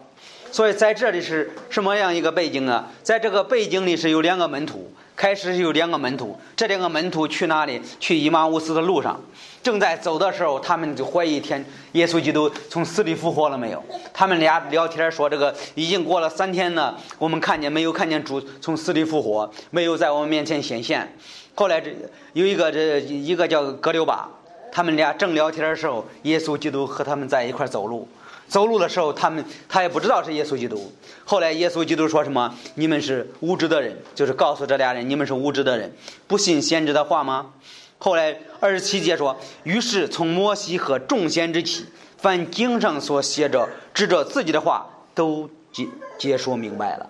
[0.50, 2.90] 所以在这里是什么样一个背景啊？
[3.02, 4.92] 在这个背景里是有两个门徒。
[5.14, 7.80] 开始是有两个门徒，这两个门徒去哪里？
[8.00, 9.20] 去伊马乌斯的路上，
[9.62, 13.84] 正在走的时候，他们就怀疑天耶稣基督从死里复活了没有？
[14.12, 17.92] 他们俩聊天说：“这个已经过了三天了，我们看见没有？
[17.92, 21.14] 看见主从死里复活，没有在我们面前显现。”
[21.54, 21.94] 后来这
[22.32, 24.28] 有一个这一个叫格留巴，
[24.72, 28.08] 他们俩正聊天的时候，耶稣基督和他们在一块走路。
[28.48, 30.92] 走路的时候，他们他也不知道是耶稣基督。
[31.24, 32.54] 后来耶稣基督说什么？
[32.74, 35.92] 你们是无知的人，就是告诉这俩人，你们是无知的人，
[36.26, 37.52] 不信先知的话吗？
[37.98, 41.86] 后来二十七节说，于是从摩西和众先知起，
[42.16, 45.86] 凡经上所写着指着自己的话，都解
[46.18, 47.08] 解说明白了。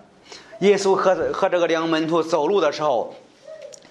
[0.59, 3.15] 耶稣和和这个两门徒走路的时候。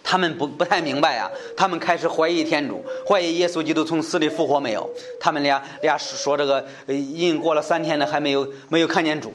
[0.05, 4.88] 他们不不太明白呀，他们开始怀疑天主，怀疑耶稣基督从死里复活没有。
[5.21, 9.33] 他们俩俩说这个已经过了三天了，还没有没有看见主。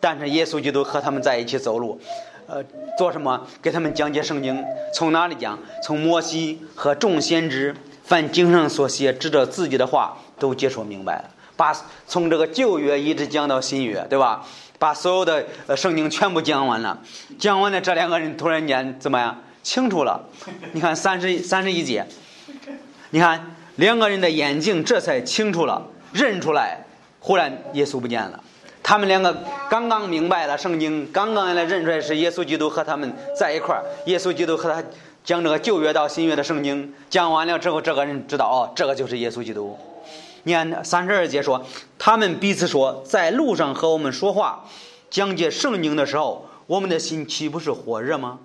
[0.00, 1.98] 但是耶稣基督和他们在一起走路，
[2.48, 2.62] 呃，
[2.98, 3.46] 做什么？
[3.62, 4.62] 给他们讲解圣经。
[4.92, 5.58] 从哪里讲？
[5.82, 11.30] 从摩西和众先知，凡经上所写指着自己的话，都解说明白了。
[11.56, 11.72] 把
[12.08, 14.44] 从这个旧约一直讲到新约，对吧？
[14.80, 16.98] 把所有的圣经全部讲完了。
[17.38, 19.38] 讲完了，这两个人突然间怎么样？
[19.62, 20.20] 清楚了，
[20.72, 22.06] 你看三十三十一节，
[23.10, 26.84] 你看两个人的眼睛这才清楚了，认出来，
[27.20, 28.42] 忽然耶稣不见了。
[28.82, 29.32] 他们两个
[29.70, 33.84] 刚刚明白了圣经，刚刚来认出来是耶稣基督和他们在一块儿。
[34.06, 34.82] 耶稣基督和他
[35.22, 39.78] 讲这个旧约到新约的圣经，讲完了之后，这个人知道哦，这个就是耶稣基督。
[40.42, 41.64] 你看三十二节说，
[41.96, 44.64] 他们彼此说，在路上和我们说话，
[45.08, 48.40] 讲解圣经的时候，我们的心岂不是火热吗？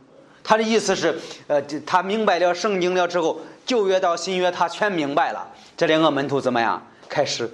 [0.47, 1.13] 他的意思是，
[1.47, 5.45] 呃，他明白了圣经了之后，旧约到新约他全明白了。
[5.75, 6.81] 这两个门徒怎么样？
[7.09, 7.51] 开始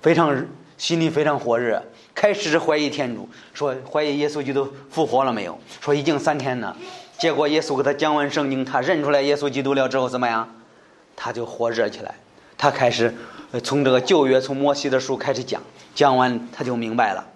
[0.00, 0.46] 非常
[0.78, 1.82] 心里非常火热，
[2.14, 5.58] 开始怀疑天主，说怀疑耶稣基督复活了没有？
[5.80, 6.76] 说已经三天了。
[7.18, 10.48] 结果耶稣给他讲完圣经，他认出来耶稣基督了之后怎么样？
[11.16, 12.14] 他就火热起来，
[12.56, 13.12] 他开始
[13.64, 15.60] 从这个旧约从摩西的书开始讲，
[15.92, 17.26] 讲完他就明白了。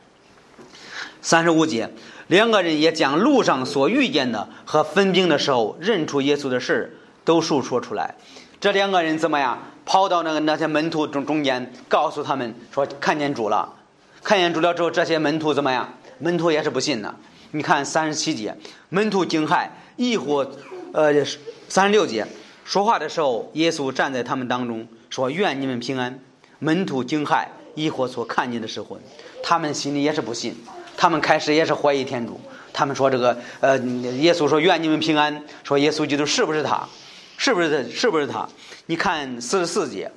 [1.24, 1.90] 三十五节。
[2.26, 8.14] 两个人也将路上所遇见的和分兵的时候认出耶稣的事都述说出来。
[8.60, 9.58] 这两个人怎么样？
[9.86, 13.74] 跑到那个那些门徒中中间，告诉他们说看见主了。
[14.22, 15.94] 看见主了之后，这些门徒怎么样？
[16.18, 17.14] 门徒也是不信的。
[17.52, 18.56] 你看三十七节，
[18.90, 20.46] 门徒惊骇，疑惑。
[20.92, 21.12] 呃，
[21.68, 22.26] 三十六节
[22.64, 26.18] 说话的时候，耶稣站在他们当中，说：“愿你们平安。”
[26.60, 28.98] 门徒惊骇，疑惑所看见的是魂，
[29.42, 30.56] 他们心里也是不信，
[30.96, 32.40] 他们开始也是怀疑天主。
[32.72, 36.88] 他们说：“这个呃，耶稣说愿你们平安。”说耶稣基督是不是他？
[37.36, 37.90] 是不是他？
[37.90, 38.48] 是不是他？
[38.86, 40.10] 你看四十四节、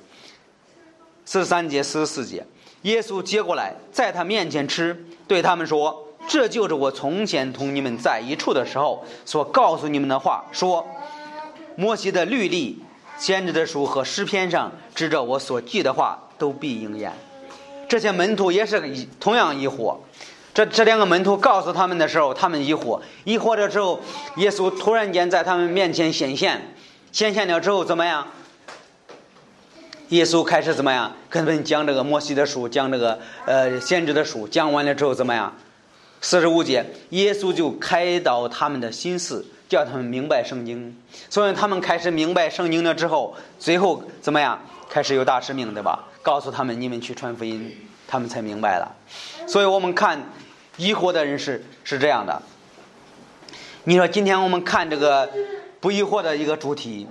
[1.24, 2.44] 四十三节、四十四节，
[2.82, 10.44] 耶稣接过来，在他面前吃，对他们说：“这就是我从前同你们在一处的时候所告诉你们的话。
[10.50, 10.84] 说
[11.76, 12.82] 摩西的律例、
[13.18, 17.12] 先知的书和诗篇上指着我所记的话都必应验。”
[17.88, 19.96] 这些门徒也是同样疑惑。
[20.58, 24.00] 这这两个门徒告诉他们的时候，他们疑惑，疑惑了之后，
[24.38, 26.74] 耶稣突然间在他们面前显现。
[27.12, 28.26] 显现了之后怎么样？
[30.08, 31.12] 耶稣开始怎么样？
[31.30, 34.48] 跟他们讲这个摩西的书，讲这个呃先知的书。
[34.48, 35.54] 讲完了之后怎么样？
[36.20, 41.00] 四十五节，耶稣就开导他们的心思，叫他们明白圣经。
[41.30, 44.60] 所以他们开始明白圣经了之后，最后怎么样？
[44.90, 46.04] 开始有大使命，对吧？
[46.20, 47.72] 告诉他们你们去传福音，
[48.08, 48.92] 他们才明白了。
[49.46, 50.20] 所以我们看
[50.78, 52.40] 疑惑的人是是这样的。
[53.84, 55.28] 你说今天我们看这个。
[55.80, 57.06] 不疑惑的一个主题，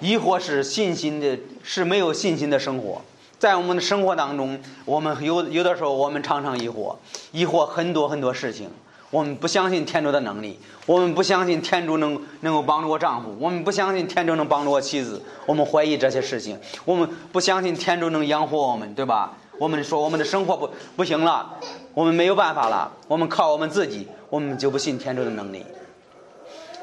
[0.00, 3.00] 疑惑是信心的，是没有信心的生活。
[3.38, 6.94] 在我们的生活当中，我们有有的时候，我们常常疑惑，
[7.32, 8.68] 疑惑很多很多事情。
[9.08, 16.60] 我们不相信天主的能力，我们不相信天主能能够帮助我丈夫，我们不相信天主能帮助我妻子，我们怀疑这些事情。
[16.84, 19.32] 我们不相信天主能养活我们，对吧？
[19.58, 21.58] 我们说我们的生活不不行了，
[21.96, 25.64] 我们没有办法了，我们靠我们自己，我们就不信天主的能力。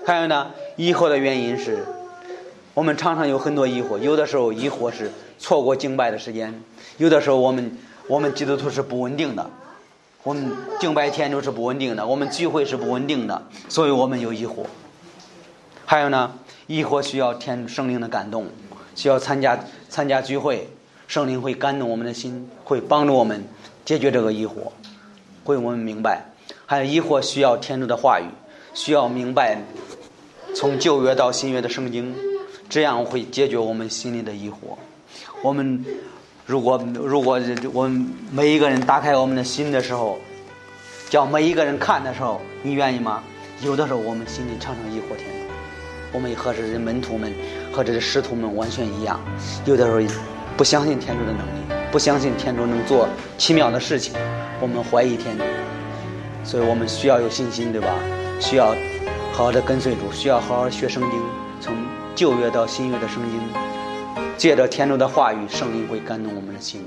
[0.03, 1.86] 还有呢，疑惑的原因是，
[2.74, 3.99] 我们常常有很多疑惑。
[3.99, 6.59] 有的时候疑惑是错过敬拜的时间，
[6.97, 9.47] 有的时候我们我们基督徒是不稳定的，
[10.24, 13.39] 我们敬拜天主是不稳定的，我们聚会是不稳定的，
[13.70, 14.66] 所以我们有疑惑。
[15.86, 16.34] 还有呢，
[16.66, 18.47] 疑惑需要天圣灵的感动，
[18.95, 20.68] 需要参加参加聚会，
[21.07, 23.45] 圣灵会感动我们的心，会帮助我们
[23.86, 24.72] 解决这个疑惑，
[25.43, 26.25] 会我们明白。
[26.65, 28.25] 还有疑惑需要天主的话语，
[28.73, 29.57] 需要明白。
[30.55, 32.13] 从旧约到新约的圣经，
[32.69, 34.77] 这样会解决我们心里的疑惑。
[35.41, 35.83] 我们
[36.45, 37.39] 如果如果
[37.73, 40.19] 我们每一个人打开我们的心的时候，
[41.09, 43.23] 叫每一个人看的时候，你愿意吗？
[43.63, 45.53] 有的时候我们心里常常疑惑天主，
[46.11, 47.33] 我们和这些门徒们
[47.71, 49.19] 和这些师徒们完全一样，
[49.65, 50.23] 有的时候
[50.55, 51.62] 不相信天主的能力，
[51.93, 54.15] 不相信天主能做奇妙的事情，
[54.59, 55.43] 我们怀疑天主，
[56.43, 57.93] 所以我们需要有信心，对吧？
[58.39, 58.75] 需要。
[59.31, 61.21] 好好的跟随主，需要好好学圣经，
[61.61, 61.75] 从
[62.15, 63.39] 旧约到新约的圣经，
[64.35, 66.83] 借着天主的话语，圣灵会感动我们的心。